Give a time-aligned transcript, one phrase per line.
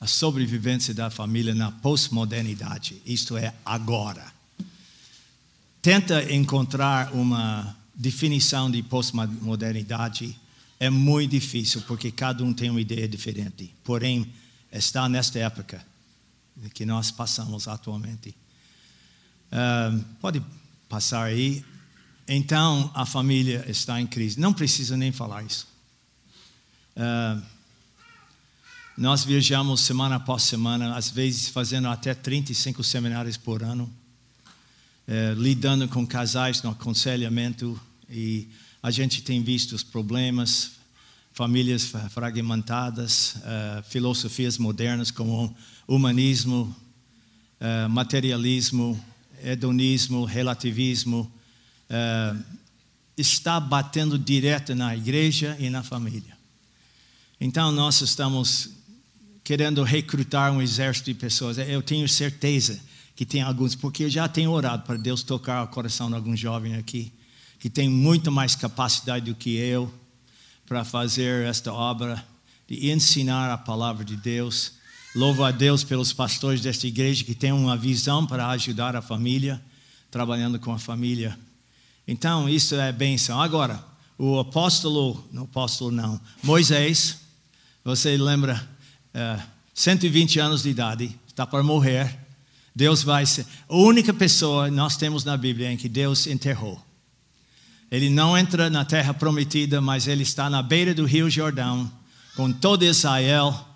[0.00, 4.32] a sobrevivência da família na pós-modernidade, isto é, agora.
[5.82, 10.38] Tenta encontrar uma definição de pós-modernidade,
[10.78, 13.74] é muito difícil, porque cada um tem uma ideia diferente.
[13.82, 14.32] Porém,
[14.70, 15.84] está nesta época
[16.74, 18.34] que nós passamos atualmente.
[19.50, 20.42] Uh, pode
[20.88, 21.64] passar aí.
[22.26, 24.38] Então, a família está em crise.
[24.38, 25.66] Não precisa nem falar isso.
[26.96, 27.42] Uh,
[28.98, 33.84] nós viajamos semana após semana, às vezes fazendo até 35 seminários por ano,
[35.06, 37.80] uh, lidando com casais no aconselhamento
[38.10, 38.48] e
[38.82, 40.72] a gente tem visto os problemas,
[41.32, 45.56] famílias fragmentadas, uh, filosofias modernas como
[45.86, 46.74] humanismo,
[47.60, 49.00] uh, materialismo,
[49.44, 51.32] hedonismo, relativismo,
[53.16, 56.36] está batendo direto na igreja e na família.
[57.40, 58.77] Então, nós estamos
[59.48, 61.56] querendo recrutar um exército de pessoas.
[61.56, 62.78] Eu tenho certeza
[63.16, 66.36] que tem alguns, porque eu já tenho orado para Deus tocar o coração de algum
[66.36, 67.10] jovem aqui,
[67.58, 69.90] que tem muito mais capacidade do que eu
[70.66, 72.22] para fazer esta obra,
[72.68, 74.72] de ensinar a palavra de Deus.
[75.14, 79.58] Louvo a Deus pelos pastores desta igreja que têm uma visão para ajudar a família,
[80.10, 81.38] trabalhando com a família.
[82.06, 83.40] Então, isso é bênção.
[83.40, 83.82] Agora,
[84.18, 87.20] o apóstolo, não apóstolo não, Moisés,
[87.82, 88.76] você lembra,
[89.14, 89.42] uh, é,
[89.74, 92.16] 120 anos de idade, está para morrer.
[92.74, 93.46] Deus vai ser.
[93.68, 96.80] A única pessoa nós temos na Bíblia em que Deus enterrou.
[97.90, 101.90] Ele não entra na terra prometida, mas ele está na beira do rio Jordão,
[102.36, 103.66] com todo Israel.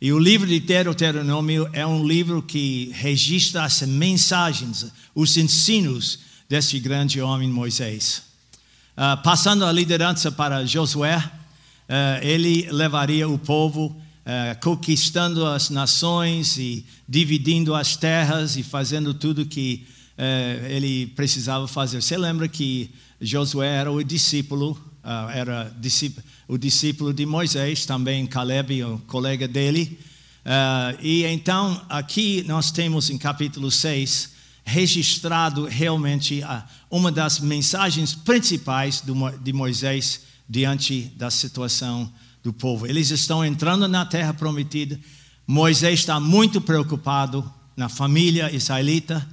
[0.00, 6.80] E o livro de Deuteronômio é um livro que registra as mensagens, os ensinos deste
[6.80, 8.22] grande homem Moisés.
[8.96, 13.96] Uh, passando a liderança para Josué, uh, ele levaria o povo
[14.30, 19.84] uh, conquistando as nações e dividindo as terras e fazendo tudo que
[20.16, 22.00] uh, ele precisava fazer.
[22.00, 24.80] Você lembra que Josué era o discípulo,
[25.34, 25.70] era
[26.48, 29.98] o discípulo de Moisés, também Caleb, o colega dele.
[31.02, 34.30] e então, aqui nós temos em capítulo 6
[34.64, 36.42] registrado realmente
[36.90, 39.02] uma das mensagens principais
[39.42, 42.10] de Moisés diante da situação
[42.42, 42.86] do povo.
[42.86, 44.98] Eles estão entrando na terra prometida.
[45.46, 49.26] Moisés está muito preocupado na família israelita.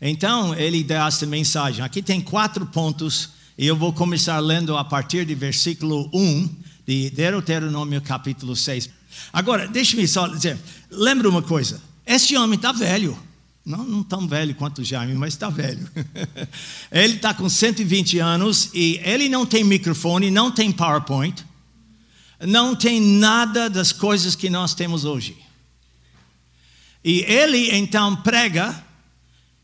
[0.00, 1.84] Então, ele dá essa mensagem.
[1.84, 6.48] Aqui tem quatro pontos, e eu vou começar lendo a partir de versículo 1
[6.86, 8.90] de Deuteronômio, capítulo 6.
[9.32, 10.58] Agora, deixe-me só dizer:
[10.90, 13.18] lembra uma coisa, esse homem está velho.
[13.64, 15.88] Não, não tão velho quanto Jaime, mas está velho.
[16.92, 21.42] ele está com 120 anos e ele não tem microfone, não tem PowerPoint,
[22.40, 25.36] não tem nada das coisas que nós temos hoje.
[27.04, 28.82] E ele então prega,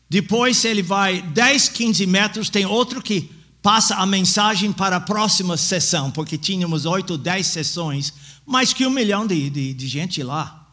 [0.09, 3.31] depois ele vai 10, 15 metros, tem outro que
[3.61, 8.13] passa a mensagem para a próxima sessão, porque tínhamos 8, 10 sessões,
[8.45, 10.67] mais que um milhão de, de, de gente lá.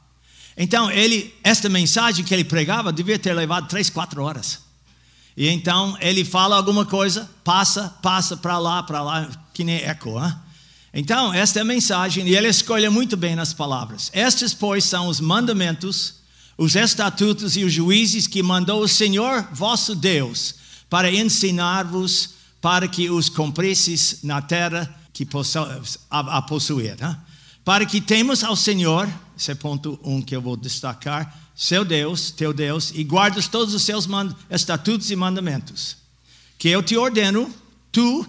[0.57, 4.61] Então, ele, esta mensagem que ele pregava devia ter levado três, quatro horas.
[5.37, 10.19] E então ele fala alguma coisa, passa, passa para lá, para lá, que nem eco.
[10.19, 10.35] Hein?
[10.93, 14.11] Então, esta é a mensagem e ele escolhe muito bem nas palavras.
[14.15, 16.15] Estes, pois, são os mandamentos,
[16.57, 20.55] os estatutos e os juízes que mandou o Senhor vosso Deus
[20.89, 25.27] para ensinar-vos para que os cumprisseis na terra que
[26.11, 26.97] a, a possuir.
[27.03, 27.17] Hein?
[27.65, 31.53] Para que temos ao Senhor esse é ponto um que eu vou destacar.
[31.55, 34.09] Seu Deus, teu Deus, e guardas todos os seus
[34.51, 35.97] estatutos e mandamentos.
[36.59, 37.49] Que eu te ordeno,
[37.93, 38.27] tu,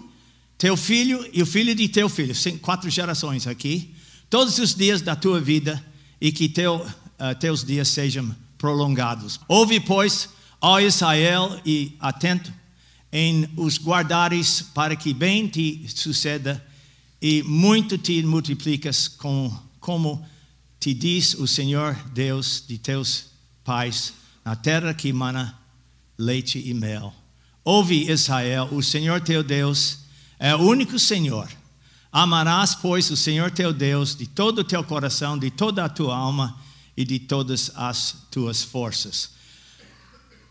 [0.60, 3.96] teu filho e o filho de teu filho, quatro gerações aqui,
[4.30, 5.84] todos os dias da tua vida,
[6.20, 9.40] e que teu, uh, teus dias sejam prolongados.
[9.48, 10.28] Ouve, pois,
[10.60, 12.54] ó Israel, e atento
[13.10, 16.64] em os guardares, para que bem te suceda,
[17.22, 20.24] e muito te multiplicas com, como
[20.78, 23.28] te diz o Senhor Deus de teus
[23.64, 24.14] pais,
[24.44, 25.58] na terra que emana
[26.18, 27.14] leite e mel.
[27.64, 30.09] Ouve, Israel, o Senhor teu Deus
[30.40, 31.50] é o único Senhor.
[32.12, 36.16] Amarás, pois, o Senhor teu Deus de todo o teu coração, de toda a tua
[36.16, 36.58] alma
[36.98, 39.38] e de todas as tuas forças.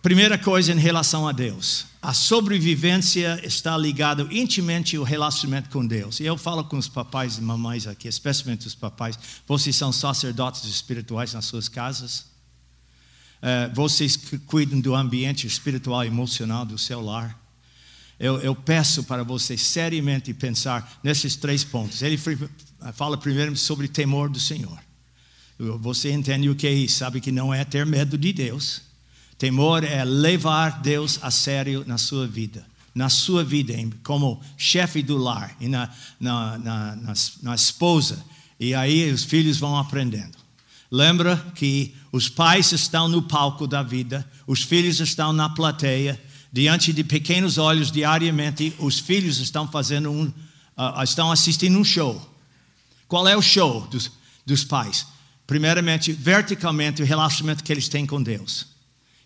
[0.01, 1.87] Primeira coisa em relação a Deus.
[2.01, 6.21] A sobrevivência está ligada intimamente ao relacionamento com Deus.
[6.21, 9.19] E eu falo com os papais e mamães aqui, especialmente os papais.
[9.47, 12.27] Vocês são sacerdotes espirituais nas suas casas.
[13.43, 17.37] Uh, vocês cuidam do ambiente espiritual e emocional do seu lar.
[18.19, 22.03] Eu, eu, peço para vocês seriamente pensar nesses três pontos.
[22.03, 22.19] Ele
[22.95, 24.79] fala primeiro sobre temor do Senhor.
[25.59, 26.99] Você entende o que é isso?
[26.99, 28.83] Sabe que não é ter medo de Deus.
[29.37, 32.67] Temor é levar Deus a sério na sua vida.
[32.93, 35.89] Na sua vida, como chefe do lar e na,
[36.19, 37.13] na, na, na,
[37.43, 38.25] na esposa.
[38.59, 40.37] E aí os filhos vão aprendendo.
[40.91, 46.21] Lembra que os pais estão no palco da vida, os filhos estão na plateia,
[46.53, 52.21] diante de pequenos olhos diariamente, os filhos estão fazendo um, uh, estão assistindo um show.
[53.07, 54.11] Qual é o show dos,
[54.45, 55.07] dos pais?
[55.47, 58.67] Primeiramente, verticalmente, o relacionamento que eles têm com Deus.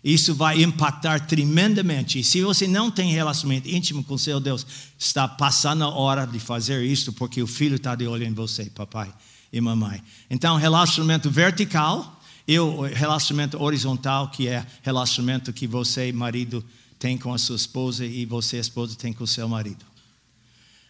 [0.03, 2.19] Isso vai impactar tremendamente.
[2.19, 4.65] E se você não tem relacionamento íntimo com seu Deus,
[4.99, 8.65] está passando a hora de fazer isso, porque o filho está de olho em você,
[8.65, 9.13] papai
[9.51, 10.03] e mamãe.
[10.29, 16.65] Então, relacionamento vertical e o relacionamento horizontal, que é relacionamento que você, marido,
[17.03, 19.83] tem com a sua esposa e você, esposa, tem com o seu marido.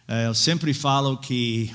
[0.06, 1.74] Eh, eu sempre falo que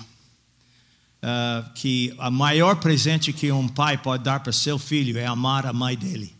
[1.22, 5.66] uh, que o maior presente que um pai pode dar para seu filho é amar
[5.66, 6.34] a mãe dele.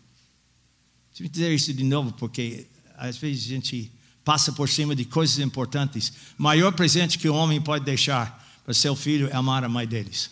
[1.10, 3.92] Deixa eu dizer isso de novo, porque às vezes a gente
[4.24, 6.10] passa por cima de coisas importantes.
[6.38, 9.86] O maior presente que um homem pode deixar para seu filho é amar a mãe
[9.86, 10.30] deles.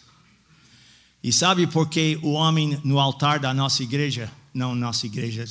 [1.23, 5.45] E sabe por que o homem no altar da nossa igreja, não nossa igreja,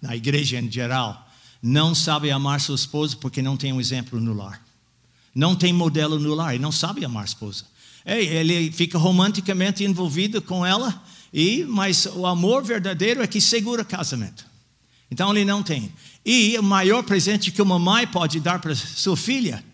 [0.00, 1.24] na igreja em geral,
[1.66, 4.62] não sabe amar sua esposa porque não tem um exemplo no lar.
[5.34, 7.64] Não tem modelo no lar e não sabe amar a esposa.
[8.04, 11.02] Ele fica romanticamente envolvido com ela,
[11.32, 14.44] e mas o amor verdadeiro é que segura o casamento.
[15.10, 15.90] Então ele não tem.
[16.22, 19.64] E o maior presente que uma mãe pode dar para sua filha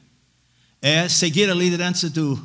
[0.80, 2.40] é seguir a liderança do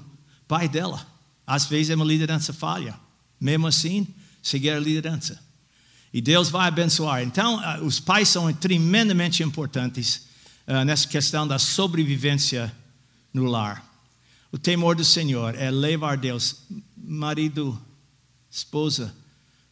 [0.47, 1.05] pai dela.
[1.45, 2.99] Às vezes é uma liderança falha.
[3.39, 4.07] Mesmo assim,
[4.41, 5.39] seguir a liderança.
[6.15, 7.23] E Deus vai abençoar.
[7.23, 10.27] Então, ah, os pais são tremendamente importantes
[10.65, 12.73] uh, nessa questão da sobrevivência
[13.33, 13.85] no lar.
[14.49, 16.63] O temor do Senhor é levar Deus,
[16.95, 17.77] marido,
[18.49, 19.13] esposa,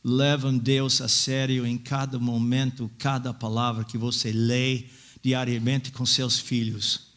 [0.03, 4.87] levam Deus a sério em cada momento, cada palavra que você lê
[5.21, 7.07] diariamente com seus filhos,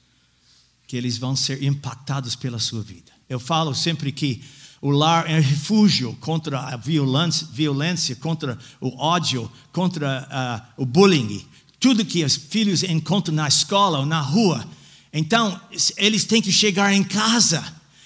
[0.87, 3.11] que eles vão ser impactados pela sua vida.
[3.29, 4.41] Eu falo sempre que
[4.81, 11.45] o lar é refúgio contra a violência, violência contra o ódio, contra uh, o bullying.
[11.81, 14.67] Tudo que os filhos encontram na escola ou na rua
[15.19, 15.59] então,
[15.97, 17.65] eles têm que chegar em casa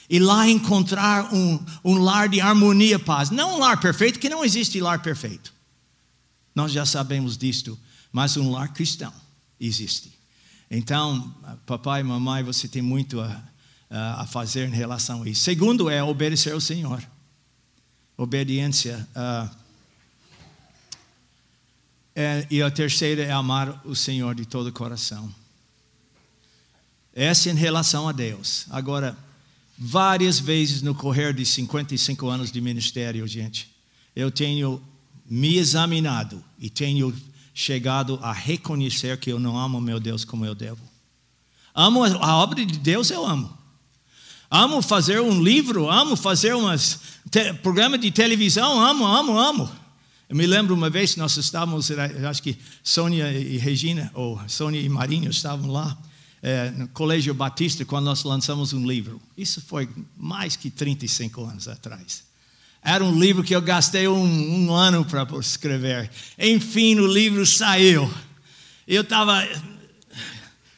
[0.08, 3.30] e lá encontrar um, um lar de harmonia e paz.
[3.30, 5.52] Não um lar perfeito, que não existe lar perfeito.
[6.54, 7.76] Nós já sabemos disto,
[8.12, 9.12] mas um lar cristão
[9.58, 10.12] existe.
[10.70, 11.34] Então,
[11.66, 13.42] papai e mamãe, você tem muito a,
[13.90, 15.42] a fazer em relação a isso.
[15.42, 17.02] Segundo é obedecer ao Senhor.
[18.16, 19.08] Obediência.
[19.16, 19.56] Uh,
[22.14, 25.32] é, e a terceira é amar o Senhor de todo o coração.
[27.12, 28.66] Essa em relação a Deus.
[28.70, 29.16] Agora,
[29.76, 33.74] várias vezes no correr de 55 anos de ministério, gente,
[34.14, 34.82] eu tenho
[35.28, 37.14] me examinado e tenho
[37.54, 40.80] chegado a reconhecer que eu não amo meu Deus como eu devo.
[41.74, 43.59] Amo a obra de Deus, eu amo.
[44.50, 46.66] Amo fazer um livro, amo fazer um
[47.62, 49.70] programa de televisão, amo, amo, amo.
[50.28, 51.88] Eu me lembro uma vez nós estávamos,
[52.28, 55.96] acho que Sônia e Regina, ou Sônia e Marinho estavam lá
[56.42, 59.22] é, no Colégio Batista quando nós lançamos um livro.
[59.38, 62.24] Isso foi mais que 35 anos atrás.
[62.82, 66.10] Era um livro que eu gastei um, um ano para escrever.
[66.36, 68.12] Enfim, o livro saiu.
[68.84, 69.46] Eu estava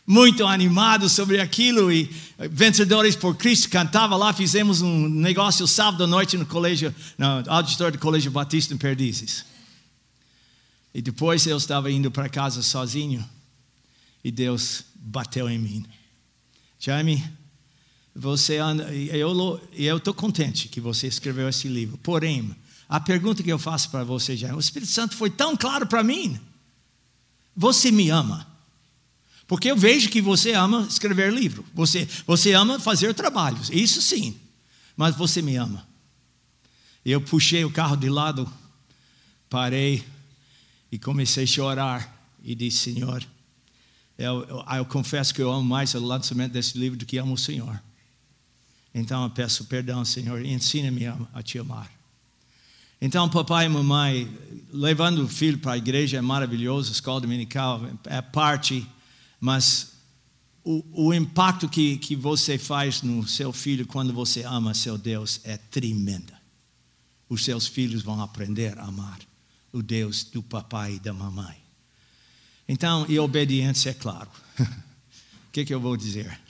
[0.06, 2.10] muito animado sobre aquilo e
[2.50, 4.32] Vencedores por Cristo cantava lá.
[4.32, 9.44] Fizemos um negócio sábado à noite no colégio, no auditório do Colégio Batista em Perdizes.
[10.94, 13.26] E depois eu estava indo para casa sozinho
[14.22, 15.84] e Deus bateu em mim.
[16.78, 17.24] Jaime,
[18.14, 21.96] você anda, eu eu estou contente que você escreveu esse livro.
[21.98, 22.54] Porém,
[22.88, 26.02] a pergunta que eu faço para você, Jaime, o Espírito Santo foi tão claro para
[26.02, 26.38] mim.
[27.56, 28.51] Você me ama?
[29.46, 31.64] Porque eu vejo que você ama escrever livro.
[31.74, 33.70] Você, você ama fazer trabalhos.
[33.70, 34.38] Isso sim.
[34.96, 35.86] Mas você me ama.
[37.04, 38.50] Eu puxei o carro de lado,
[39.50, 40.04] parei
[40.90, 43.26] e comecei a chorar e disse: Senhor,
[44.16, 47.34] eu, eu, eu, confesso que eu amo mais o lançamento desse livro do que amo
[47.34, 47.82] o Senhor.
[48.94, 51.90] Então eu peço perdão, Senhor, e ensina-me a, a, te amar.
[53.00, 54.30] Então, papai e mamãe,
[54.72, 58.86] levando o filho para a igreja é maravilhoso, escola dominical é parte,
[59.42, 59.94] mas
[60.62, 65.40] o, o impacto que, que você faz no seu filho quando você ama seu Deus
[65.42, 66.40] é tremenda.
[67.28, 69.18] Os seus filhos vão aprender a amar
[69.72, 71.56] o Deus do papai e da mamãe.
[72.68, 74.30] Então, e obediência, é claro.
[74.60, 76.40] o que, que eu vou dizer?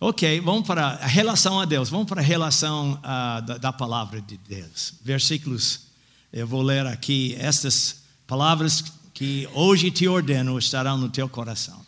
[0.00, 4.22] Ok, vamos para a relação a Deus, vamos para a relação uh, da, da, palavra
[4.22, 4.94] de Deus.
[5.02, 5.88] Versículos,
[6.32, 11.87] eu vou ler aqui, estas palavras que hoje te ordeno estarão no teu coração.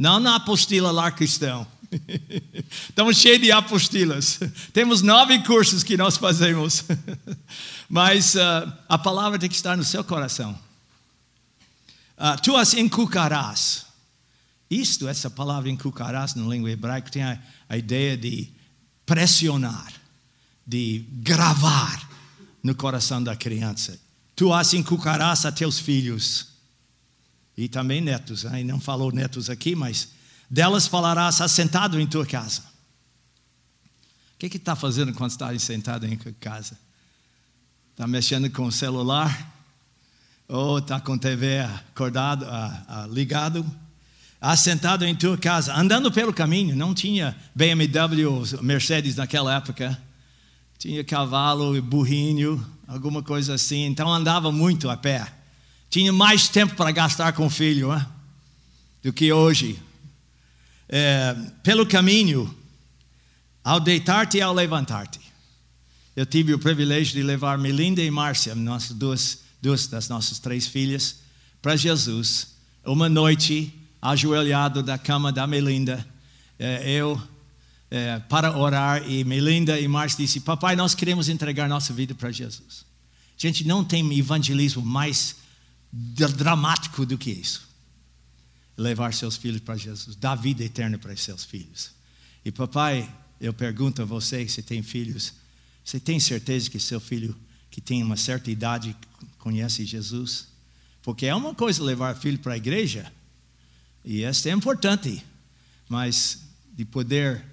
[0.00, 1.66] Não na apostila lá cristão.
[2.88, 4.40] Estamos cheios de apostilas.
[4.72, 6.84] Temos nove cursos que nós fazemos.
[7.86, 10.58] Mas uh, a palavra tem que estar no seu coração.
[12.16, 13.84] Uh, tu as encucarás
[14.70, 17.38] isto, essa palavra encucarás na língua hebraica tem a,
[17.68, 18.48] a ideia de
[19.04, 19.92] pressionar,
[20.66, 22.08] de gravar
[22.62, 24.00] no coração da criança.
[24.34, 26.50] Tu as encucarás a teus filhos
[27.56, 28.44] e também netos.
[28.44, 28.64] Hein?
[28.64, 30.08] Não falou netos aqui, mas
[30.48, 32.62] delas falarás assentado em tua casa.
[34.34, 36.78] O que está fazendo quando está sentado em casa?
[37.92, 39.56] Está mexendo com o celular?
[40.48, 43.64] Ou está com TV acordado, ah, ah, ligado?
[44.40, 50.00] assentado em tua casa, andando pelo caminho, não tinha BMW, Mercedes naquela época,
[50.78, 55.39] tinha cavalo burrinho, alguma coisa assim, então andava muito a pé.
[55.90, 58.06] Tinha mais tempo para gastar com o filho hein,
[59.02, 59.76] do que hoje.
[60.88, 62.56] É, pelo caminho,
[63.64, 65.20] ao deitar-te e ao levantar-te.
[66.14, 70.66] Eu tive o privilégio de levar Melinda e Márcia, nossas duas, duas das nossas três
[70.66, 71.16] filhas,
[71.60, 72.54] para Jesus,
[72.84, 76.06] uma noite ajoelhado da cama da Melinda,
[76.58, 77.20] é, eu
[77.90, 82.30] é, para orar e Melinda e Márcia disse: Papai, nós queremos entregar nossa vida para
[82.30, 82.84] Jesus.
[83.36, 85.39] Gente, não tem evangelismo mais
[85.92, 87.68] dramático do que isso.
[88.76, 91.90] Levar seus filhos para Jesus, dar vida eterna para seus filhos.
[92.44, 95.34] E papai, eu pergunto a você se tem filhos,
[95.84, 97.36] você tem certeza que seu filho
[97.70, 98.96] que tem uma certa idade
[99.38, 100.48] conhece Jesus?
[101.02, 103.10] Porque é uma coisa levar filho para a igreja,
[104.04, 105.24] e esta é importante,
[105.88, 106.40] mas
[106.72, 107.44] de poder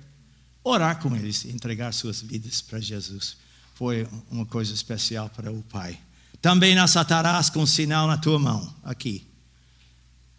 [0.63, 3.37] orar com eles, entregar suas vidas para Jesus,
[3.73, 5.99] foi uma coisa especial para o Pai.
[6.41, 9.25] Também as atarás com um sinal na tua mão, aqui,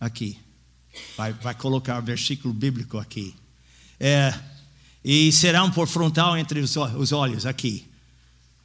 [0.00, 0.38] aqui.
[1.16, 3.34] Vai, vai colocar o versículo bíblico aqui.
[3.98, 4.32] É,
[5.04, 7.86] e serão por frontal entre os, os olhos, aqui.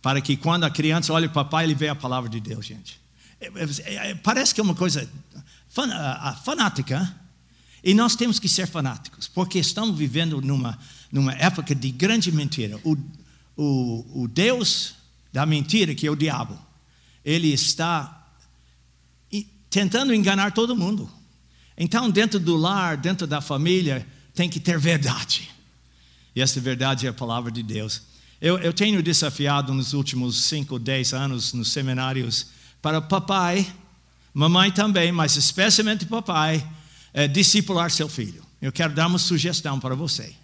[0.02, 2.66] Para que quando a criança olha para o papai, ele vê a palavra de Deus,
[2.66, 3.00] gente.
[3.40, 5.10] É, é, é parece que é uma coisa
[6.44, 7.16] fanática,
[7.84, 10.80] e nós temos que ser fanáticos, porque estamos vivendo numa,
[11.12, 12.80] numa época de grande mentira.
[12.84, 12.96] O,
[13.58, 14.96] o, o Deus
[15.34, 16.58] da mentira, que é o diabo,
[17.24, 18.27] ele está
[19.70, 21.10] tentando enganar todo mundo.
[21.77, 25.50] Então, dentro do lar, dentro da família, tem que ter verdade.
[26.36, 28.01] E essa verdade é a palavra de Deus.
[28.42, 32.48] Eu, eu tenho desafiado nos últimos 5, 10 anos nos seminários
[32.82, 33.65] para papai,
[34.34, 36.68] mamãe também, mas especialmente papai,
[37.13, 38.44] é, discipular seu filho.
[38.62, 40.36] Eu quero dar uma sugestão para você.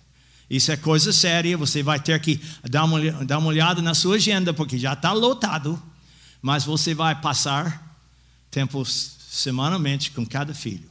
[0.50, 4.16] Isso é coisa séria, você vai ter que dar uma, dar uma olhada na sua
[4.16, 5.82] agenda, porque já está lotado,
[6.42, 7.98] mas você vai passar
[8.50, 10.90] tempo semanalmente com cada filho.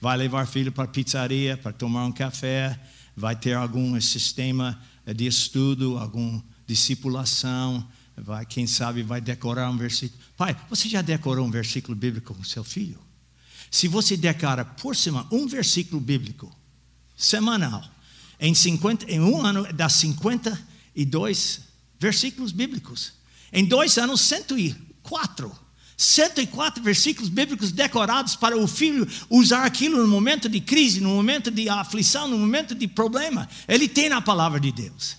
[0.00, 2.78] Vai levar filho para a pizzaria, para tomar um café,
[3.16, 10.20] vai ter algum sistema de estudo, alguma discipulação, vai, quem sabe vai decorar um versículo.
[10.36, 12.98] Pai, você já decorou um versículo bíblico com seu filho?
[13.70, 16.54] Se você declara por semana um versículo bíblico
[17.16, 17.84] semanal,
[18.40, 21.60] em, 50, em um ano dá 52
[21.98, 23.17] versículos bíblicos.
[23.52, 25.68] Em dois anos, 104.
[25.96, 31.50] 104 versículos bíblicos decorados para o filho usar aquilo no momento de crise, no momento
[31.50, 33.48] de aflição, no momento de problema.
[33.66, 35.16] Ele tem na palavra de Deus.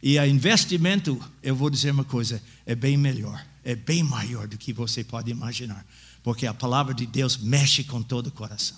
[0.00, 4.56] E o investimento, eu vou dizer uma coisa, é bem melhor, é bem maior do
[4.56, 5.84] que você pode imaginar
[6.28, 8.76] porque a palavra de Deus mexe com todo o coração,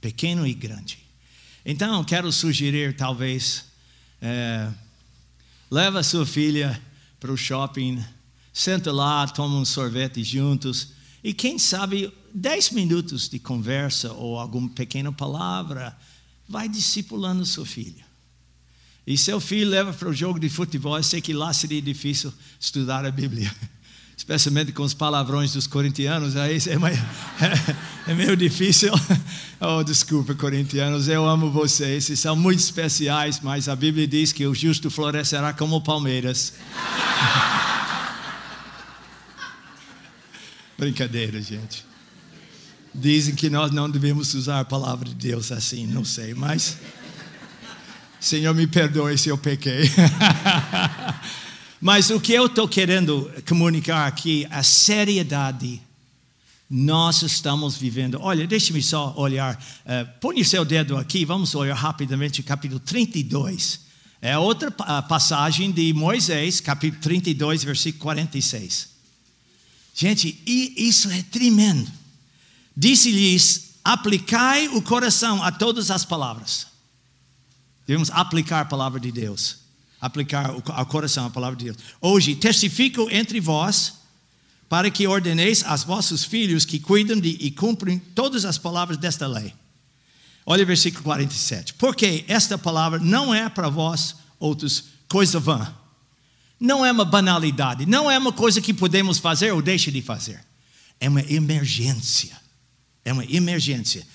[0.00, 0.98] pequeno e grande.
[1.64, 3.66] Então, quero sugerir, talvez,
[4.20, 4.68] é,
[5.70, 6.82] leva sua filha
[7.22, 8.04] para o shopping,
[8.52, 10.88] senta lá, toma um sorvete juntos,
[11.22, 15.96] e quem sabe, dez minutos de conversa ou alguma pequena palavra,
[16.48, 18.04] vai discipulando sua filha.
[19.06, 22.34] E seu filho leva para o jogo de futebol, eu sei que lá seria difícil
[22.58, 23.54] estudar a Bíblia.
[24.22, 26.94] especialmente com os palavrões dos corintianos, aí é, meio,
[28.06, 28.92] é, meio difícil.
[29.64, 34.44] Oh, desculpa, corintianos, eu amo vocês, vocês são muito especiais, mas a Bíblia diz que
[34.44, 36.54] o justo florescerá como palmeiras.
[40.76, 41.84] Brincadeira, gente.
[42.92, 46.76] Dizem que nós não devemos usar a palavra de Deus assim, não sei, mas.
[48.18, 49.88] Senhor, me perdoe se eu pequei.
[51.82, 55.82] Mas o que eu estou querendo comunicar aqui, a seriedade
[56.70, 58.18] nós estamos vivendo.
[58.20, 59.56] Olha, deixe-me só olhar.
[59.56, 63.80] Uh, põe seu dedo aqui, vamos olhar rapidamente capítulo 32.
[64.20, 68.88] É outra passagem de Moisés, capítulo 32, versículo 46.
[69.92, 71.90] Gente, isso é tremendo.
[72.76, 76.68] Disse-lhes: aplicai o coração a todas as palavras.
[77.88, 79.61] Devemos aplicar a palavra de Deus.
[80.02, 81.78] Aplicar ao coração a palavra de Deus.
[82.00, 83.94] Hoje, testifico entre vós,
[84.68, 89.26] para que ordeneis aos vossos filhos que cuidam de, e cumprem todas as palavras desta
[89.26, 89.54] lei.
[90.44, 91.74] Olha o versículo 47.
[91.74, 95.72] Porque esta palavra não é para vós outros coisa vã.
[96.58, 100.44] Não é uma banalidade, não é uma coisa que podemos fazer ou deixe de fazer.
[100.98, 102.36] É uma emergência.
[103.04, 104.06] É uma emergência.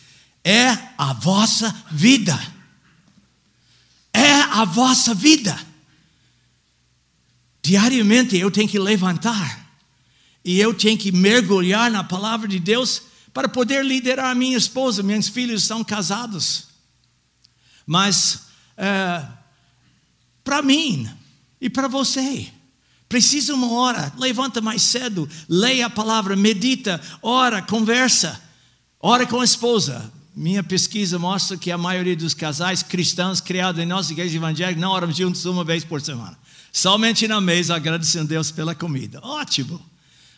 [0.43, 2.37] É a vossa vida.
[4.13, 5.66] É a vossa vida.
[7.67, 9.69] Diariamente eu tenho que levantar
[10.41, 13.01] e eu tenho que mergulhar na palavra de Deus
[13.33, 15.03] para poder liderar minha esposa.
[15.03, 16.69] Meus filhos são casados.
[17.85, 18.43] Mas,
[18.77, 19.21] é,
[20.45, 21.09] para mim
[21.59, 22.47] e para você,
[23.09, 24.13] precisa uma hora.
[24.17, 28.41] Levanta mais cedo, leia a palavra, medita, ora, conversa,
[28.97, 30.09] ora com a esposa.
[30.33, 34.91] Minha pesquisa mostra que a maioria dos casais cristãos criados em nossa igreja evangélica não
[34.91, 36.46] oram juntos uma vez por semana.
[36.77, 39.19] Somente na mesa agradecendo a Deus pela comida.
[39.23, 39.83] Ótimo!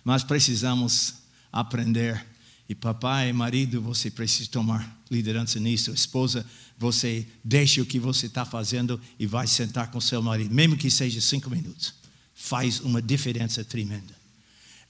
[0.05, 1.15] Mas precisamos
[1.51, 2.25] aprender
[2.69, 5.91] e papai, marido, você precisa tomar liderança nisso.
[5.91, 6.45] Esposa,
[6.77, 10.89] você deixa o que você está fazendo e vai sentar com seu marido, mesmo que
[10.89, 11.93] seja cinco minutos.
[12.33, 14.15] Faz uma diferença tremenda.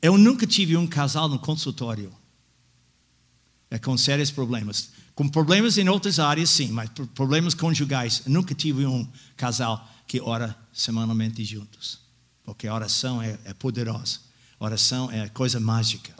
[0.03, 2.13] Eu nunca tive um casal no consultório
[3.71, 4.91] é, com sérios problemas.
[5.15, 8.21] Com problemas em outras áreas, sim, mas problemas conjugais.
[8.27, 12.01] Nunca tive um casal que ora semanalmente juntos.
[12.43, 14.19] Porque a oração é, é poderosa.
[14.59, 16.13] Oração é coisa mágica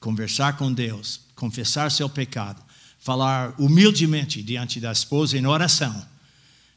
[0.00, 2.62] conversar com Deus, confessar seu pecado,
[2.98, 6.06] falar humildemente diante da esposa em oração,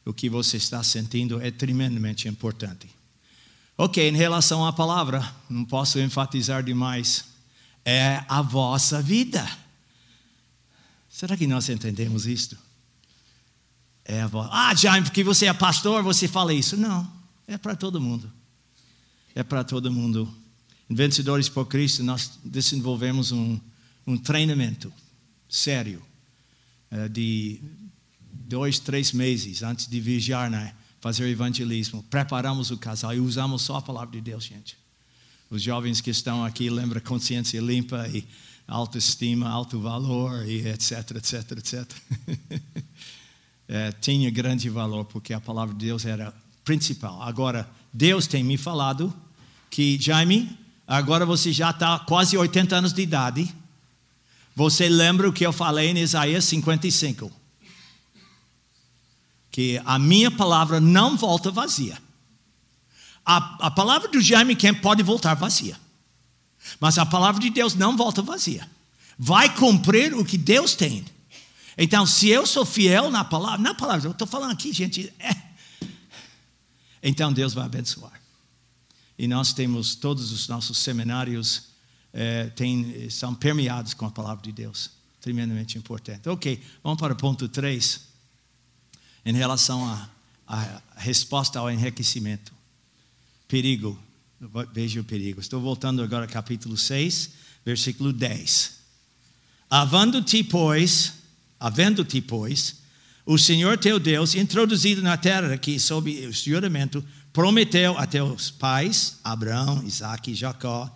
[0.05, 2.89] o que você está sentindo é tremendamente importante.
[3.77, 7.25] Ok, em relação à palavra, não posso enfatizar demais,
[7.85, 9.47] é a vossa vida.
[11.09, 12.57] Será que nós entendemos isto?
[14.05, 14.49] É a voz.
[14.51, 16.75] Ah, Jaime, porque você é pastor, você fala isso.
[16.75, 17.09] Não,
[17.47, 18.31] é para todo mundo.
[19.35, 20.31] É para todo mundo.
[20.89, 23.59] Em Vencedores por Cristo, nós desenvolvemos um,
[24.05, 24.91] um treinamento
[25.47, 26.01] sério
[26.91, 27.61] uh, de
[28.29, 30.73] dois, três meses antes de viajar, né?
[31.01, 32.03] fazer evangelismo.
[32.03, 34.77] Preparamos o casal e usamos só a palavra de Deus, gente.
[35.49, 38.25] Os jovens que estão aqui lembram consciência limpa e
[38.67, 41.91] autoestima, alto valor e etc, etc, etc.
[43.71, 46.31] é, tinha grande valor porque a palavra de Deus era
[46.63, 47.23] principal.
[47.23, 49.11] Agora, Deus tem me falado
[49.71, 50.55] que, Jaime,
[50.91, 53.55] Agora você já está quase 80 anos de idade.
[54.53, 57.31] Você lembra o que eu falei em Isaías 55?
[59.49, 61.97] Que a minha palavra não volta vazia.
[63.25, 65.79] A, a palavra do Jaime Kemp pode voltar vazia.
[66.77, 68.69] Mas a palavra de Deus não volta vazia.
[69.17, 71.05] Vai cumprir o que Deus tem.
[71.77, 75.35] Então, se eu sou fiel na palavra, na palavra, eu estou falando aqui, gente, é,
[77.01, 78.21] então Deus vai abençoar
[79.21, 81.69] e nós temos todos os nossos seminários
[82.11, 84.89] é, tem, são permeados com a palavra de Deus.
[85.21, 86.27] Tremendamente importante.
[86.27, 88.01] Ok, vamos para o ponto 3,
[89.23, 89.87] em relação
[90.47, 92.51] à resposta ao enriquecimento.
[93.47, 93.95] Perigo,
[94.73, 95.39] veja o perigo.
[95.39, 97.29] Estou voltando agora ao capítulo 6,
[97.63, 98.79] versículo 10.
[99.69, 101.13] Havendo-te, pois,
[101.61, 102.77] havendo-te, pois,
[103.23, 109.19] o Senhor teu Deus introduzido na terra que sob o juramento prometeu a teus pais,
[109.23, 110.89] Abraão, Isaac e Jacó,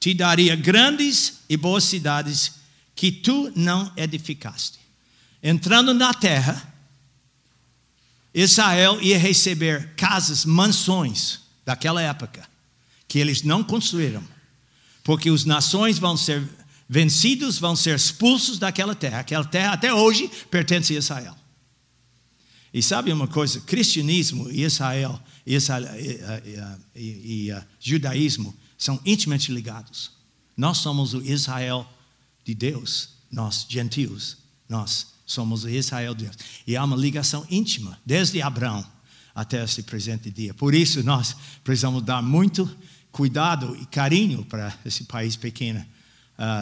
[0.00, 2.54] te daria grandes e boas cidades
[2.96, 4.80] que tu não edificaste.
[5.40, 6.74] Entrando na terra,
[8.34, 12.46] Israel ia receber casas, mansões daquela época,
[13.06, 14.22] que eles não construíram,
[15.04, 16.42] porque as nações vão ser
[16.88, 19.20] vencidos, vão ser expulsos daquela terra.
[19.20, 21.36] Aquela terra até hoje pertence a Israel.
[22.72, 23.60] E sabe uma coisa?
[23.60, 26.20] Cristianismo e Israel, Israel e,
[26.94, 30.10] e, e, e judaísmo são intimamente ligados.
[30.56, 31.88] Nós somos o Israel
[32.44, 34.36] de Deus, nós gentios,
[34.68, 36.36] nós somos o Israel de Deus.
[36.66, 38.84] E há uma ligação íntima, desde Abraão
[39.34, 40.52] até esse presente dia.
[40.52, 42.68] Por isso, nós precisamos dar muito
[43.12, 45.84] cuidado e carinho para esse país pequeno,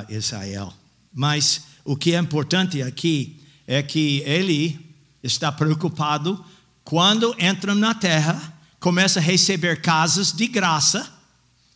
[0.09, 0.73] Israel.
[1.12, 4.79] Mas o que é importante aqui é que ele
[5.23, 6.45] está preocupado
[6.87, 11.12] quando entram na terra, começa a receber casas de graça,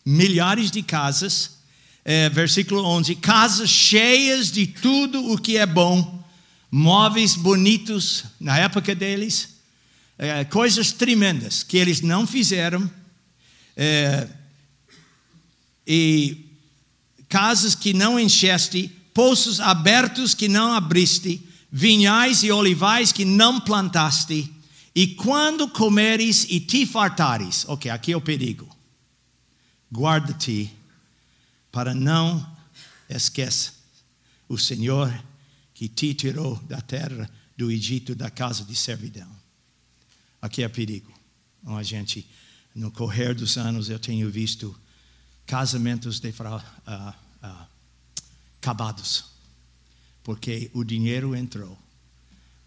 [0.07, 1.59] milhares de casas,
[2.05, 6.25] é, versículo 11: casas cheias de tudo o que é bom,
[6.71, 9.57] móveis bonitos na época deles,
[10.17, 12.89] é, coisas tremendas que eles não fizeram,
[13.77, 14.29] é,
[15.85, 16.50] e
[17.31, 21.40] casas que não encheste, poços abertos que não abriste,
[21.73, 24.53] vinhais e olivais que não plantaste,
[24.93, 28.69] e quando comeres e te fartares, ok, aqui é o perigo,
[29.90, 30.71] guarda-te
[31.71, 32.45] para não
[33.09, 33.73] esqueça
[34.49, 35.12] o Senhor
[35.73, 39.31] que te tirou da terra do Egito, da casa de servidão.
[40.43, 41.12] Aqui é perigo.
[41.62, 42.29] Então, a gente,
[42.75, 44.77] no correr dos anos, eu tenho visto
[45.51, 47.11] casamentos defra, uh,
[47.45, 47.67] uh,
[48.61, 49.25] acabados,
[50.23, 51.77] porque o dinheiro entrou.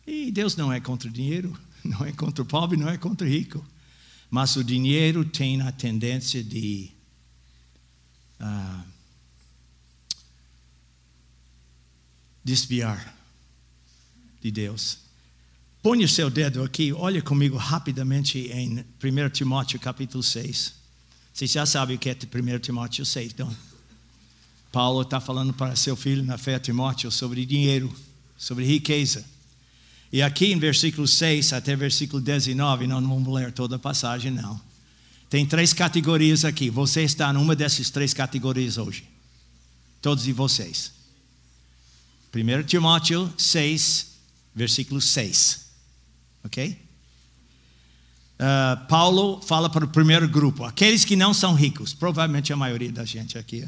[0.05, 3.25] E Deus não é contra o dinheiro, não é contra o pobre, não é contra
[3.25, 3.65] o rico.
[4.29, 6.91] Mas o dinheiro tem a tendência de
[8.41, 8.83] uh,
[12.43, 13.15] desviar
[14.41, 14.97] de Deus.
[15.81, 20.82] Põe o seu dedo aqui, olha comigo rapidamente em 1 Timóteo capítulo 6.
[21.33, 23.55] Você já sabe o que é 1 Timóteo 6, não?
[24.71, 27.93] Paulo está falando para seu filho na fé, Timóteo, sobre dinheiro,
[28.37, 29.25] sobre riqueza.
[30.11, 34.31] E aqui em versículo 6 até versículo 19, não, não vamos ler toda a passagem,
[34.31, 34.61] não.
[35.27, 36.69] Tem três categorias aqui.
[36.69, 39.03] Você está numa dessas três categorias hoje.
[39.99, 40.91] Todos de vocês.
[42.31, 44.11] 1 Timóteo 6,
[44.53, 45.65] versículo 6.
[46.43, 46.82] Ok?
[48.33, 52.91] Uh, Paulo fala para o primeiro grupo, aqueles que não são ricos, provavelmente a maioria
[52.91, 53.67] da gente aqui.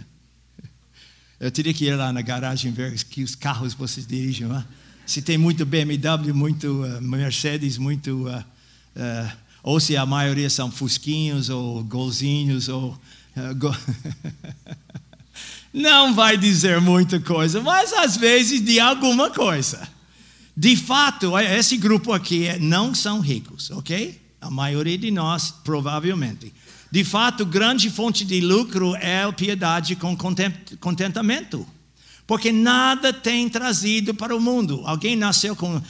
[1.39, 4.65] Eu teria que ir lá na garagem ver que os carros vocês dirigem lá.
[5.05, 8.27] Se tem muito BMW, muito uh, Mercedes, muito.
[8.27, 12.99] Uh, ou se a maioria são Fusquinhos ou Golzinhos ou.
[13.57, 13.75] Go...
[15.73, 19.87] não vai dizer muita coisa, mas às vezes de alguma coisa.
[20.55, 24.24] De fato, esse grupo aqui é, não são ricos, ok?
[24.45, 26.53] A maioria de nós, provavelmente.
[26.91, 30.15] De fato, grande fonte de lucro é a piedade com
[30.79, 31.67] contentamento.
[32.27, 34.81] Porque nada tem trazido para o mundo.
[34.85, 35.81] Alguém nasceu com uh,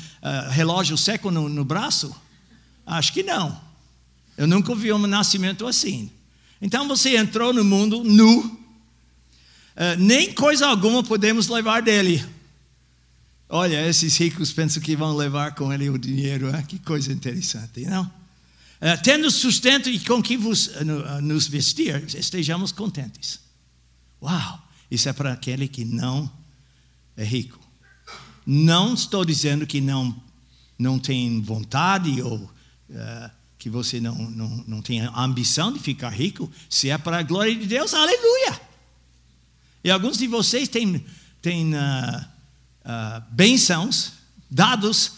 [0.50, 2.16] relógio seco no, no braço?
[2.86, 3.60] Acho que não.
[4.38, 6.12] Eu nunca vi um nascimento assim.
[6.62, 8.66] Então você entrou no mundo nu
[9.76, 12.24] Uh, nem coisa alguma podemos levar dele.
[13.50, 16.64] Olha, esses ricos pensam que vão levar com ele o dinheiro, hein?
[16.66, 18.10] que coisa interessante, não?
[18.82, 23.40] Uh, tendo sustento e com que vos, uh, nos vestir, estejamos contentes.
[24.22, 26.32] Uau, isso é para aquele que não
[27.16, 27.60] é rico.
[28.46, 30.16] Não estou dizendo que não,
[30.78, 32.54] não tem vontade ou
[33.58, 36.52] que você não, não, não tem ambição de ficar rico.
[36.70, 38.62] Se é para a glória de Deus, aleluia.
[39.84, 41.04] E alguns de vocês têm,
[41.42, 44.14] têm uh, uh, bênçãos
[44.50, 45.14] dados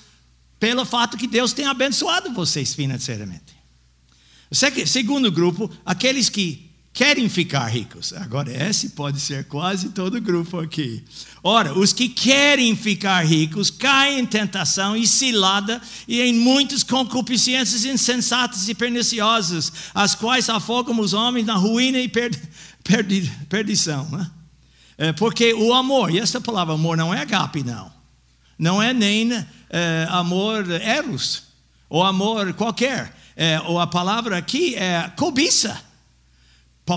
[0.60, 3.56] pelo fato que Deus tem abençoado vocês financeiramente.
[4.86, 6.68] Segundo grupo, aqueles que
[6.98, 8.12] querem ficar ricos.
[8.14, 11.04] Agora, esse pode ser quase todo grupo aqui.
[11.44, 17.86] Ora, os que querem ficar ricos caem em tentação e cilada e em muitas concupiscências
[17.86, 22.10] insensatas e perniciosas, as quais afogam os homens na ruína e
[23.48, 24.10] perdição.
[24.10, 24.32] Né?
[24.98, 27.96] É, porque o amor, e essa palavra amor não é agape, não.
[28.58, 31.44] Não é nem é, amor eros,
[31.90, 33.16] ou amor qualquer.
[33.36, 35.80] É, ou a palavra aqui é cobiça.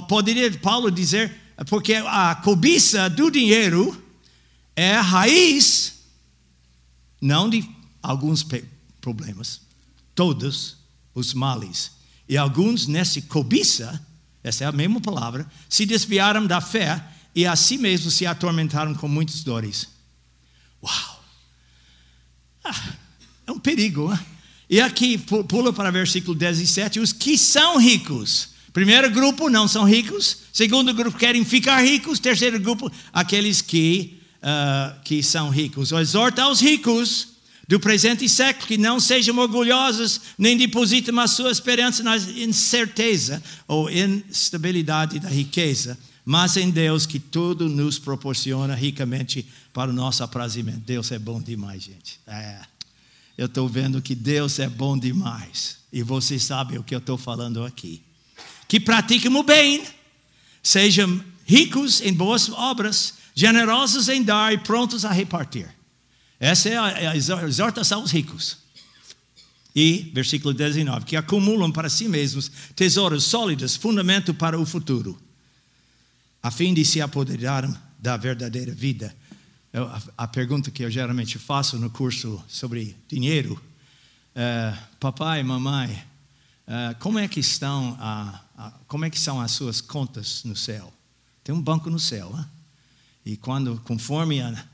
[0.09, 1.35] Poderia Paulo dizer,
[1.69, 4.03] porque a cobiça do dinheiro
[4.75, 5.95] é a raiz,
[7.21, 7.69] não de
[8.03, 8.47] alguns
[9.01, 9.61] problemas,
[10.15, 10.77] todos
[11.15, 11.93] os males.
[12.29, 14.01] E alguns nessa cobiça,
[14.43, 17.05] essa é a mesma palavra, se desviaram da fé
[17.35, 19.89] e a si mesmos se atormentaram com muitas dores.
[20.83, 21.10] Uau!
[22.71, 22.95] Ah,
[23.49, 24.13] é um perigo.
[24.13, 24.19] Hein?
[24.69, 28.51] E aqui, pula para versículo 17: os que são ricos.
[28.73, 30.39] Primeiro grupo não são ricos.
[30.53, 32.21] Segundo grupo querem ficar ricos.
[32.21, 35.91] Terceiro grupo, aqueles que, uh, que são ricos.
[35.91, 37.29] Exorta aos ricos
[37.67, 43.91] do presente século que não sejam orgulhosos, nem depositem a sua esperança na incerteza ou
[43.91, 50.81] instabilidade da riqueza mas em Deus que tudo nos proporciona ricamente para o nosso aprazimento.
[50.81, 52.21] Deus é bom demais, gente.
[52.27, 52.61] É.
[53.37, 55.79] Eu estou vendo que Deus é bom demais.
[55.93, 58.03] E vocês sabem o que eu estou falando aqui.
[58.69, 59.83] Que pratiquem o bem,
[60.63, 65.69] sejam ricos em boas obras, generosos em dar e prontos a repartir.
[66.39, 68.59] Essa é a, é exortação aos ricos.
[69.75, 75.19] E, versículo 19, que acumulam para si mesmos tesouros sólidos, fundamento para o futuro
[76.43, 79.15] a fim de se apoderar da verdadeira vida.
[79.73, 83.61] Eu, a, a, pergunta que eu geralmente faço no curso sobre dinheiro,
[84.35, 86.03] é, papai, mamãe,
[86.67, 90.57] é, como é que estão a, a, como é que são as suas contas no
[90.57, 90.93] céu?
[91.45, 92.45] Tem um banco no céu, hein?
[93.25, 94.65] e quando conforme a,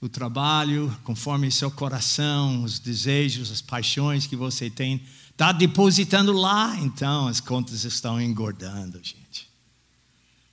[0.00, 6.78] o trabalho, conforme seu coração, os desejos, as paixões que você tem, está depositando lá,
[6.78, 9.23] então as contas estão engordando, gente.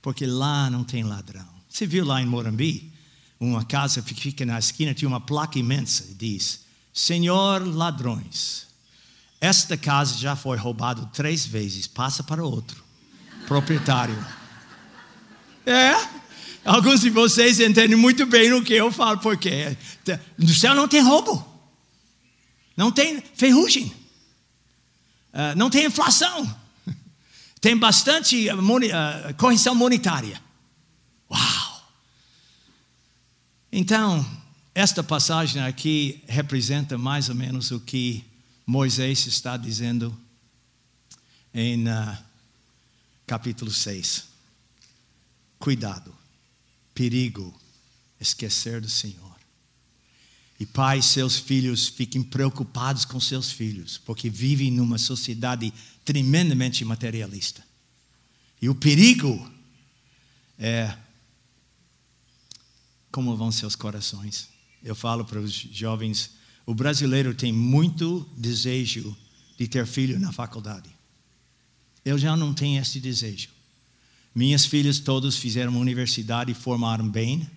[0.02, 1.48] Porque lá não tem ladrão.
[1.68, 2.92] Você viu lá em Morambi?
[3.40, 6.60] Uma casa que fica na esquina, tinha uma placa imensa, diz:
[6.92, 8.66] Senhor ladrões,
[9.40, 12.82] esta casa já foi roubada três vezes, passa para outro
[13.46, 14.16] proprietário.
[15.66, 15.92] É?
[16.64, 19.76] Alguns de vocês entendem muito bem o que eu falo, porque
[20.38, 21.44] no céu não tem roubo,
[22.76, 23.92] não tem ferrugem,
[25.32, 26.61] ah, não tem inflação,
[27.62, 30.42] tem bastante ah, ah, correção monetária.
[31.30, 31.90] Uau!
[33.70, 34.42] Então,
[34.74, 38.24] esta passagem aqui representa mais ou menos o que
[38.66, 40.14] Moisés está dizendo
[41.54, 42.18] em uh,
[43.26, 44.24] capítulo 6.
[45.58, 46.12] Cuidado
[46.94, 47.54] perigo
[48.20, 49.31] esquecer do Senhor.
[50.62, 57.64] E pais, seus filhos fiquem preocupados com seus filhos, porque vivem numa sociedade tremendamente materialista.
[58.60, 59.50] E o perigo
[60.56, 60.96] é
[63.10, 64.50] como vão seus corações.
[64.84, 66.30] Eu falo para os jovens,
[66.64, 69.16] o brasileiro tem muito desejo
[69.58, 70.88] de ter filho na faculdade.
[72.04, 73.48] Eu já não tenho esse desejo.
[74.32, 77.50] Minhas filhas todas fizeram universidade e formaram bem.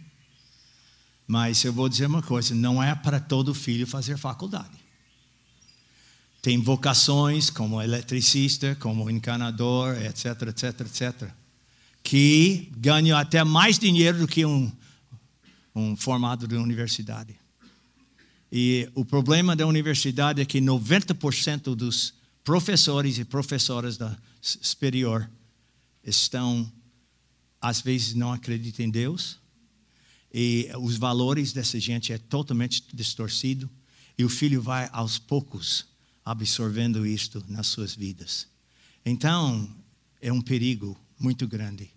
[1.28, 4.86] Mas eu vou dizer uma coisa: não é para todo filho fazer faculdade.
[6.42, 11.32] Tem vocações como eletricista, como encanador, etc, etc, etc,
[12.04, 14.72] que ganham até mais dinheiro do que um,
[15.76, 17.36] um formado de universidade.
[18.52, 25.28] E o problema da universidade é que 90% dos professores e professoras da superior
[26.04, 26.72] estão,
[27.60, 29.40] às vezes, não acreditam em Deus,
[30.38, 33.70] e os valores dessa gente é totalmente distorcido,
[34.18, 35.86] e o filho vai aos poucos
[36.26, 38.46] absorvendo isto nas suas vidas.
[39.06, 39.74] Então,
[40.22, 41.90] é um perigo muito grande.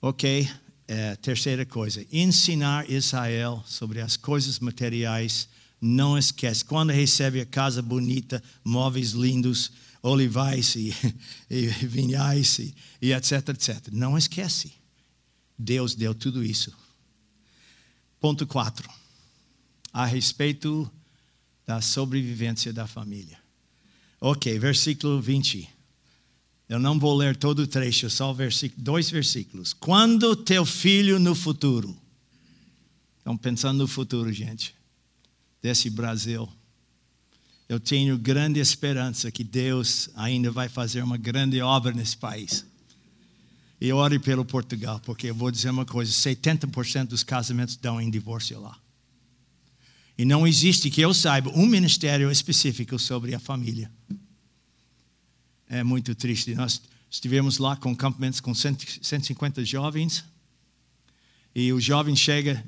[0.00, 0.48] Ok,
[0.86, 5.46] é, terceira coisa, ensinar Israel sobre as coisas materiais.
[5.78, 9.72] Não esquece, quando recebe a casa bonita, móveis lindos,
[10.02, 10.94] olivais e,
[11.50, 13.88] e vinhais e, e etc, etc.
[13.92, 14.78] Não esquece.
[15.58, 16.72] Deus deu tudo isso.
[18.20, 18.88] Ponto 4.
[19.92, 20.90] A respeito
[21.66, 23.38] da sobrevivência da família.
[24.20, 25.68] Ok, versículo 20.
[26.68, 28.34] Eu não vou ler todo o trecho, só
[28.76, 29.72] dois versículos.
[29.72, 31.96] Quando teu filho no futuro.
[33.18, 34.74] Estão pensando no futuro, gente,
[35.60, 36.48] desse Brasil
[37.68, 42.64] eu tenho grande esperança que Deus ainda vai fazer uma grande obra nesse país.
[43.80, 48.10] E ore pelo Portugal, porque eu vou dizer uma coisa: 70% dos casamentos dão em
[48.10, 48.78] divórcio lá.
[50.16, 53.90] E não existe, que eu saiba, um ministério específico sobre a família.
[55.68, 56.56] É muito triste.
[56.56, 60.24] Nós estivemos lá com campamentos com 150 jovens.
[61.54, 62.64] E o jovem chega,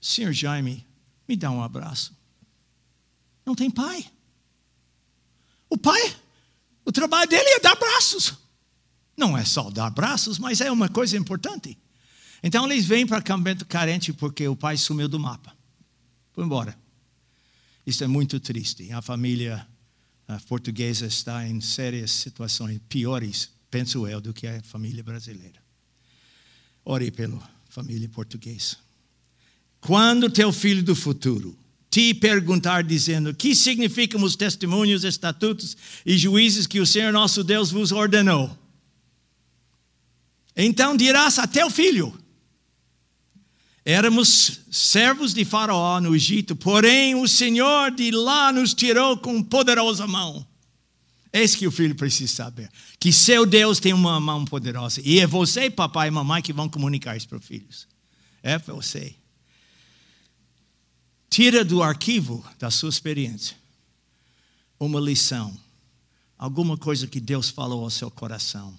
[0.00, 0.86] Senhor Jaime,
[1.26, 2.16] me dá um abraço.
[3.44, 4.06] Não tem pai.
[5.68, 6.16] O pai,
[6.84, 8.34] o trabalho dele é dar braços.
[9.16, 11.78] Não é só dar braços, mas é uma coisa importante.
[12.42, 15.56] Então eles vêm para acampamento carente porque o pai sumiu do mapa.
[16.32, 16.76] Foi embora.
[17.86, 18.90] Isso é muito triste.
[18.92, 19.66] A família
[20.46, 25.62] portuguesa está em sérias situações piores, penso eu, do que a família brasileira.
[26.84, 28.76] Ore pela família portuguesa.
[29.80, 31.56] Quando teu filho do futuro
[31.90, 37.70] te perguntar, dizendo: Que significam os testemunhos, estatutos e juízes que o Senhor nosso Deus
[37.70, 38.63] vos ordenou?
[40.56, 42.16] Então dirás a teu filho:
[43.84, 50.06] Éramos servos de Faraó no Egito, porém o Senhor de lá nos tirou com poderosa
[50.06, 50.46] mão.
[51.32, 55.02] Eis que o filho precisa saber: que seu Deus tem uma mão poderosa.
[55.04, 57.86] E é você, papai e mamãe, que vão comunicar isso para os filhos.
[58.42, 59.14] É você.
[61.28, 63.56] Tira do arquivo da sua experiência
[64.78, 65.56] uma lição,
[66.38, 68.78] alguma coisa que Deus falou ao seu coração,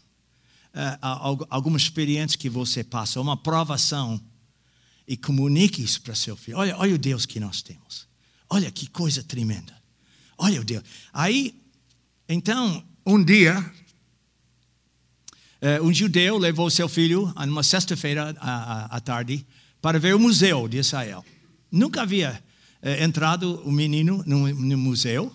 [0.75, 4.21] uh, alguma experiência que você passa, uma provação,
[5.07, 6.57] e comunique isso para seu filho.
[6.57, 8.07] Olha, olha o Deus que nós temos.
[8.49, 9.73] Olha que coisa tremenda.
[10.38, 10.83] Olha o Deus.
[11.13, 11.61] Aí,
[12.27, 13.63] então, um dia,
[15.61, 19.45] eh, um judeu levou seu filho, numa sexta-feira à, tarde,
[19.81, 21.23] para ver o museu de Israel.
[21.71, 22.43] Nunca havia
[22.81, 25.33] eh, entrado o menino no, no museu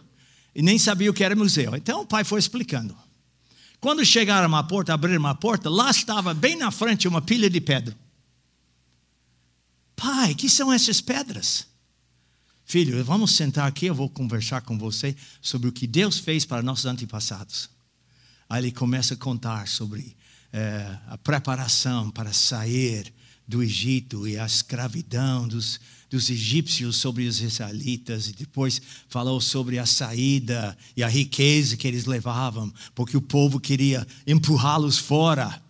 [0.54, 1.76] e nem sabia o que era museu.
[1.76, 2.96] Então o pai foi explicando.
[3.80, 7.60] Quando chegaram à porta, abriram a porta, lá estava bem na frente uma pilha de
[7.60, 7.96] pedra.
[9.96, 11.66] Pai, que são essas pedras?
[12.64, 16.62] Filho, vamos sentar aqui, eu vou conversar com você sobre o que Deus fez para
[16.62, 17.70] nossos antepassados.
[18.48, 20.16] Aí ele começa a contar sobre
[20.52, 23.12] é, a preparação para sair
[23.46, 29.78] do Egito e a escravidão dos, dos egípcios sobre os israelitas, e depois falou sobre
[29.78, 35.62] a saída e a riqueza que eles levavam, porque o povo queria empurrá-los fora.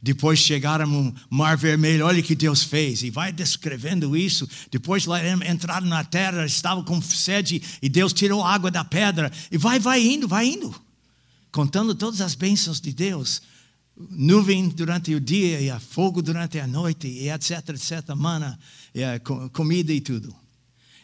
[0.00, 4.48] Depois chegaram no Mar Vermelho, olha o que Deus fez, e vai descrevendo isso.
[4.70, 5.18] Depois lá
[5.50, 10.06] entraram na terra, estavam com sede, e Deus tirou água da pedra, e vai, vai
[10.06, 10.72] indo, vai indo,
[11.50, 13.42] contando todas as bênçãos de Deus.
[13.96, 18.58] Nuvem durante o dia, e fogo durante a noite, e etc, etc, mana,
[19.52, 20.34] comida e tudo.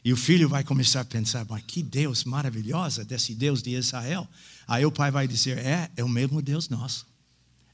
[0.05, 4.27] E o filho vai começar a pensar, mas que Deus maravilhosa desse Deus de Israel.
[4.67, 7.07] Aí o pai vai dizer, é, é o mesmo Deus nosso.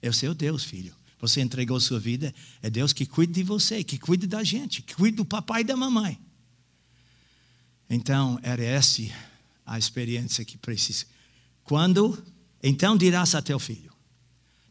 [0.02, 0.92] É o seu Deus, filho.
[1.20, 4.94] Você entregou sua vida, é Deus que cuida de você, que cuida da gente, que
[4.94, 6.18] cuida do papai e da mamãe.
[7.88, 9.02] Então, era essa
[9.64, 11.06] a experiência que precisa.
[11.64, 12.22] Quando,
[12.62, 13.92] então dirás a teu filho,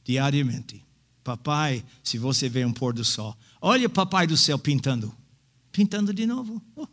[0.05, 0.85] diariamente,
[1.23, 5.13] papai, se você vê um pôr do sol, olha papai do céu pintando,
[5.71, 6.61] pintando de novo.
[6.75, 6.87] Oh.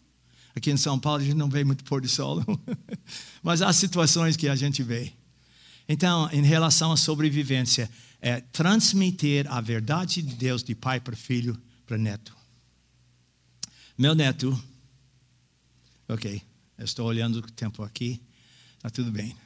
[0.57, 2.43] Aqui em São Paulo a gente não vê muito pôr do sol,
[3.43, 5.13] mas há situações que a gente vê.
[5.89, 11.61] Então, em relação à sobrevivência, é transmitir a verdade de Deus de pai para filho
[11.87, 12.35] para neto.
[13.99, 14.59] Meu neto,
[16.09, 16.41] ok,
[16.79, 18.23] eu estou olhando o tempo aqui,
[18.77, 19.37] está tudo bem.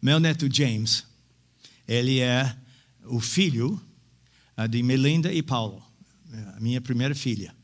[0.00, 1.04] Meu neto James,
[1.88, 2.56] ele é
[3.06, 3.80] o filho
[4.68, 5.82] de Melinda e Paulo,
[6.56, 7.54] a minha primeira filha.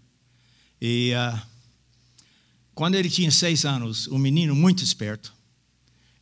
[0.80, 1.40] E uh,
[2.74, 5.34] quando ele tinha seis anos, um menino muito esperto,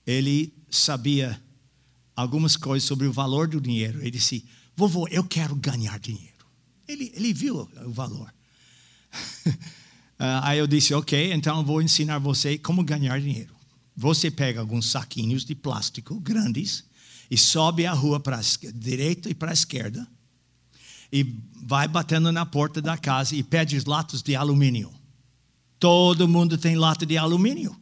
[0.06, 1.40] ele sabia
[2.14, 4.00] algumas coisas sobre o valor do dinheiro.
[4.00, 4.44] Ele disse:
[4.76, 6.46] Vovô, eu quero ganhar dinheiro.
[6.86, 8.32] Ele, ele viu o valor.
[9.46, 9.52] uh,
[10.42, 13.54] aí eu disse: Ok, então vou ensinar você como ganhar dinheiro.
[13.96, 16.84] Você pega alguns saquinhos de plástico grandes
[17.30, 18.40] e sobe a rua para
[18.74, 20.06] direita e para a esquerda
[21.14, 24.92] e vai batendo na porta da casa e pede os latas de alumínio.
[25.78, 27.80] Todo mundo tem lata de alumínio.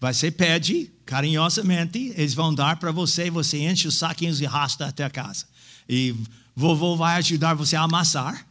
[0.00, 5.04] Você pede carinhosamente, eles vão dar para você, você enche os saquinhos e arrasta até
[5.04, 5.46] a casa.
[5.88, 6.16] E
[6.56, 8.44] vovô vai ajudar você a amassar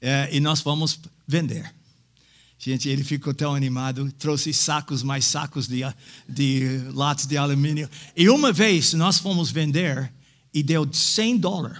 [0.00, 0.98] é, e nós vamos
[1.28, 1.74] vender.
[2.64, 5.82] Gente, ele ficou tão animado, trouxe sacos, mais sacos de,
[6.26, 7.90] de latas de alumínio.
[8.16, 10.10] E uma vez nós fomos vender
[10.50, 11.78] e deu 100 dólares.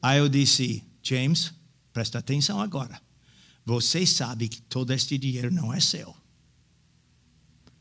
[0.00, 1.52] Aí eu disse, James,
[1.92, 3.02] presta atenção agora.
[3.66, 6.14] Você sabe que todo este dinheiro não é seu.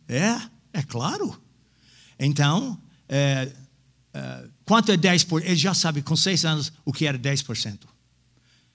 [0.08, 0.42] É,
[0.74, 1.40] é claro.
[2.18, 3.54] Então, é,
[4.16, 5.44] é, quanto é 10%?
[5.44, 7.82] Ele já sabe com seis anos o que era 10%.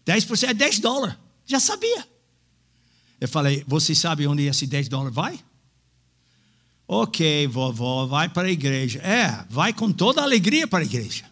[0.07, 1.17] 10% é 10 dólares.
[1.45, 2.15] Já sabia.
[3.21, 5.41] Eu falei, você sabe onde esse 10 dólares vai?
[6.89, 9.01] Ok, vovó, vai para a igreja.
[9.01, 11.25] É, vai com toda a alegria para a igreja.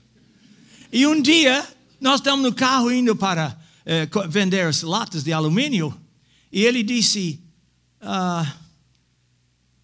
[0.93, 1.67] E um dia,
[2.01, 5.97] nós estamos no carro indo para é, vender as latas de alumínio,
[6.51, 7.41] e ele disse:
[8.01, 8.57] ah,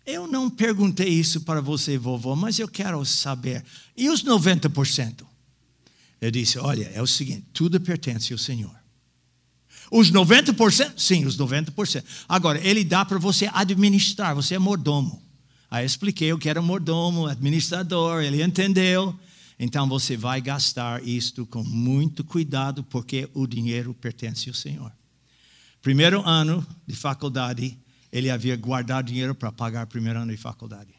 [0.06, 3.64] eu não perguntei isso para você, vovô, mas eu quero saber.
[3.96, 5.26] E os 90%?
[6.20, 8.79] Eu disse: Olha, é o seguinte: tudo pertence ao Senhor.
[9.90, 10.92] Os 90%?
[10.96, 12.04] Sim, os 90%.
[12.28, 15.20] Agora, ele dá para você administrar, você é mordomo.
[15.70, 19.18] Aí eu expliquei o que era mordomo, administrador, ele entendeu.
[19.58, 24.92] Então você vai gastar isto com muito cuidado, porque o dinheiro pertence ao Senhor.
[25.82, 27.78] Primeiro ano de faculdade,
[28.10, 30.94] ele havia guardado dinheiro para pagar o primeiro ano de faculdade.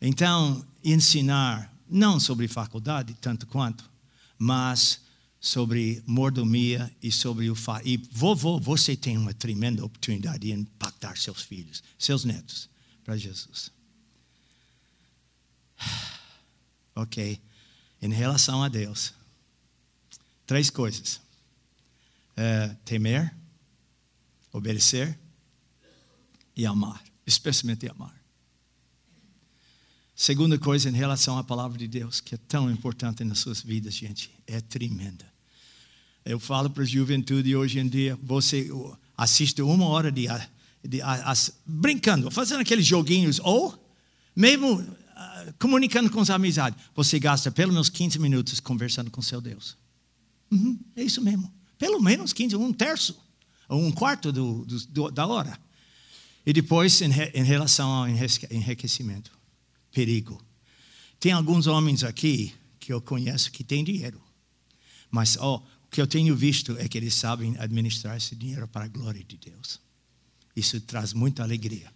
[0.00, 3.90] Então, ensinar, não sobre faculdade, tanto quanto,
[4.38, 5.01] mas
[5.42, 11.18] sobre mordomia e sobre o fa e vovô, você tem uma tremenda oportunidade de impactar
[11.18, 12.70] seus filhos, seus netos
[13.04, 13.72] para Jesus.
[16.94, 17.40] Ok,
[18.02, 19.14] em relação a Deus,
[20.46, 21.22] três coisas:
[22.36, 23.34] é, temer,
[24.52, 25.18] obedecer
[26.54, 28.14] e amar, especialmente amar.
[30.14, 33.94] Segunda coisa em relação à palavra de Deus, que é tão importante nas suas vidas,
[33.94, 35.31] gente, é tremenda.
[36.24, 38.70] Eu falo para a juventude hoje em dia, você
[39.16, 40.26] assiste uma hora de,
[40.84, 41.00] de,
[41.66, 43.74] brincando, fazendo aqueles joguinhos, ou
[44.34, 46.78] mesmo uh, comunicando com as amizades.
[46.94, 49.76] Você gasta pelo menos 15 minutos conversando com seu Deus.
[50.50, 51.52] Uhum, é isso mesmo.
[51.76, 53.20] Pelo menos 15, um terço,
[53.68, 55.58] ou um quarto do, do, da hora.
[56.46, 59.32] E depois, em, em relação ao enriquecimento,
[59.90, 60.40] perigo.
[61.18, 64.20] Tem alguns homens aqui que eu conheço que têm dinheiro.
[65.10, 65.62] Mas oh, o
[65.92, 69.36] que eu tenho visto é que eles sabem administrar esse dinheiro para a glória de
[69.36, 69.78] Deus.
[70.56, 71.92] Isso traz muita alegria.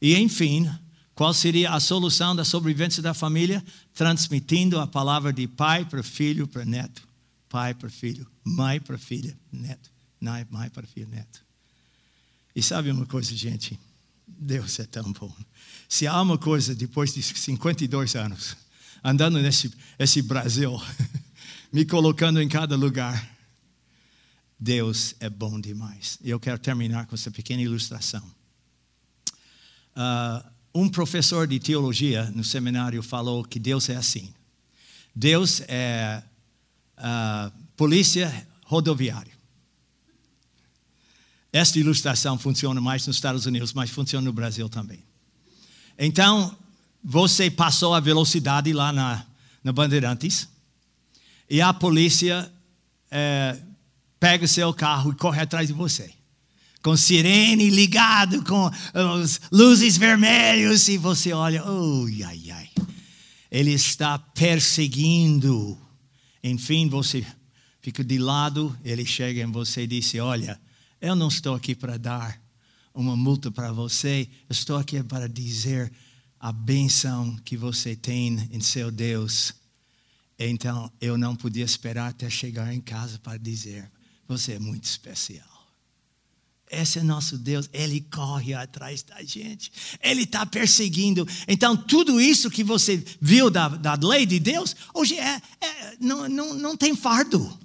[0.00, 0.70] E, enfim,
[1.14, 3.64] qual seria a solução da sobrevivência da família?
[3.94, 7.02] Transmitindo a palavra de pai para filho para neto.
[7.48, 9.90] Pai para filho, mãe para filha, neto.
[10.20, 11.42] Mãe para filho, neto.
[12.54, 13.80] E sabe uma coisa, gente?
[14.26, 15.34] Deus é tão bom.
[15.88, 18.54] Se há uma coisa, depois de 52 anos,
[19.02, 20.78] andando nesse esse Brasil,
[21.72, 23.36] me colocando em cada lugar,
[24.58, 26.18] Deus é bom demais.
[26.22, 28.22] E eu quero terminar com essa pequena ilustração.
[29.94, 34.32] Uh, um professor de teologia no seminário falou que Deus é assim.
[35.14, 36.22] Deus é
[36.98, 39.36] uh, polícia rodoviária.
[41.52, 45.02] Esta ilustração funciona mais nos Estados Unidos, mas funciona no Brasil também.
[45.98, 46.56] Então,
[47.02, 49.26] você passou a velocidade lá na,
[49.64, 50.48] na Bandeirantes
[51.48, 52.50] e a polícia
[53.10, 53.58] é,
[54.20, 56.10] pega o seu carro e corre atrás de você.
[56.82, 62.68] Com sirene ligado, com as luzes vermelhas, e você olha, oh, ai, ai.
[63.50, 65.76] Ele está perseguindo.
[66.42, 67.26] Enfim, você
[67.80, 70.60] fica de lado, ele chega em você e diz: Olha,
[71.00, 72.40] eu não estou aqui para dar
[72.94, 75.90] uma multa para você, eu estou aqui para dizer
[76.38, 79.54] a benção que você tem em seu Deus.
[80.38, 83.90] Então, eu não podia esperar até chegar em casa para dizer:
[84.28, 85.46] Você é muito especial.
[86.70, 89.72] Esse é nosso Deus, Ele corre atrás da gente,
[90.02, 91.26] Ele está perseguindo.
[91.46, 96.28] Então, tudo isso que você viu da, da lei de Deus, hoje é, é não,
[96.28, 97.58] não, não tem fardo.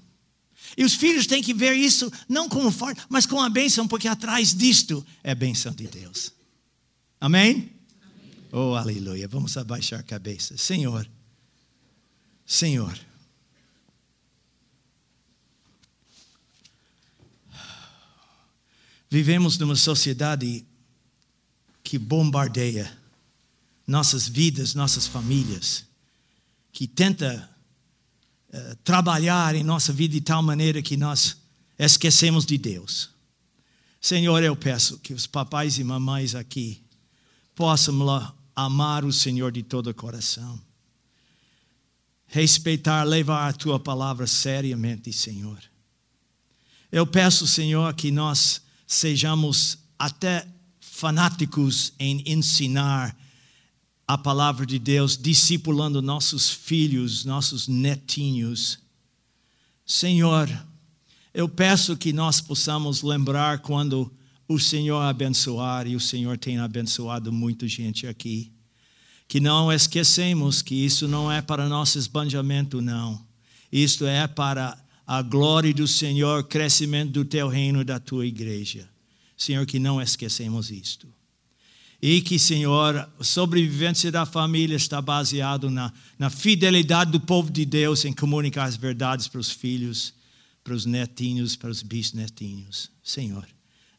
[0.76, 4.08] E os filhos têm que ver isso não como fardo, mas com a bênção, porque
[4.08, 6.32] atrás disto é a bênção de Deus.
[7.20, 7.52] Amém?
[7.52, 7.70] Amém?
[8.52, 9.28] Oh, aleluia.
[9.28, 10.58] Vamos abaixar a cabeça.
[10.58, 11.08] Senhor,
[12.46, 12.98] Senhor.
[19.10, 20.66] Vivemos numa sociedade
[21.84, 22.98] que bombardeia
[23.86, 25.86] nossas vidas, nossas famílias,
[26.72, 27.48] que tenta
[28.50, 31.38] uh, trabalhar em nossa vida de tal maneira que nós
[31.78, 33.12] esquecemos de Deus.
[34.02, 36.84] Senhor, eu peço que os papais e mamães aqui
[37.54, 37.96] possam
[38.56, 40.60] amar o Senhor de todo o coração.
[42.34, 45.60] Respeitar, levar a tua palavra seriamente, Senhor.
[46.92, 50.48] Eu peço, Senhor, que nós sejamos até
[50.80, 53.16] fanáticos em ensinar
[54.08, 58.80] a palavra de Deus, discipulando nossos filhos, nossos netinhos.
[59.86, 60.50] Senhor,
[61.36, 64.12] eu peço que nós possamos lembrar quando
[64.48, 68.52] o Senhor abençoar, e o Senhor tem abençoado muita gente aqui,
[69.34, 73.20] que não esquecemos que isso não é para nosso esbanjamento, não.
[73.72, 74.78] Isto é para
[75.08, 78.88] a glória do Senhor, crescimento do teu reino e da tua igreja.
[79.36, 81.08] Senhor, que não esquecemos isto.
[82.00, 87.66] E que, Senhor, a sobrevivência da família está baseado na, na fidelidade do povo de
[87.66, 90.14] Deus em comunicar as verdades para os filhos,
[90.64, 92.92] para os netinhos, para os bisnetinhos.
[93.04, 93.48] Senhor,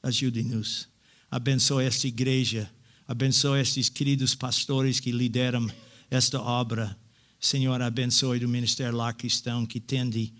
[0.00, 0.86] ajude-nos.
[1.28, 2.70] Abençoe esta igreja.
[3.06, 5.68] Abençoe estes queridos pastores que lideram
[6.10, 6.96] esta obra.
[7.38, 10.32] Senhor, abençoe o Ministério Lá Cristão que tende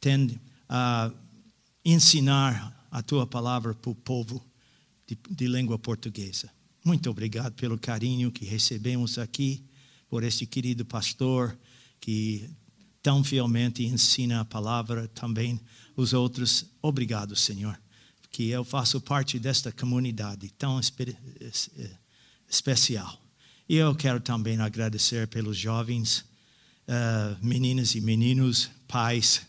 [0.00, 1.10] tende a
[1.84, 4.44] ensinar a tua palavra para o povo
[5.06, 6.50] de, de língua portuguesa.
[6.84, 9.64] Muito obrigado pelo carinho que recebemos aqui,
[10.08, 11.58] por este querido pastor
[12.00, 12.48] que
[13.02, 15.60] tão fielmente ensina a palavra, também
[15.96, 16.66] os outros.
[16.80, 17.78] Obrigado, Senhor,
[18.30, 21.16] que eu faço parte desta comunidade tão espe
[22.48, 23.20] especial.
[23.68, 26.24] E eu quero também agradecer pelos jovens,
[26.88, 29.42] uh, meninas e meninos, pais,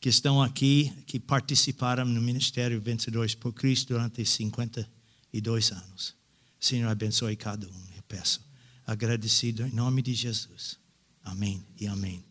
[0.00, 6.14] que estão aqui, que participaram no Ministério Vencedores por Cristo durante 52 anos.
[6.60, 8.40] Senhor, abençoe cada um, eu peço.
[8.86, 10.78] Agradecido em nome de Jesus.
[11.24, 12.25] Amém e amém.